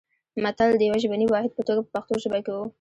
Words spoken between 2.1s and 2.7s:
ژبه کې و